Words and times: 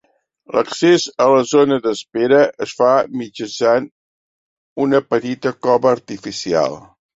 L'accés 0.53 1.03
a 1.25 1.27
la 1.31 1.43
zona 1.49 1.77
d'espera 1.83 2.39
es 2.67 2.73
fa 2.81 2.89
mitjançant 3.21 3.87
una 4.87 5.05
petita 5.13 5.55
cova 5.69 5.95
artificial. 5.95 6.83